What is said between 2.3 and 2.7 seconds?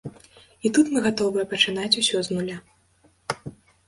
нуля.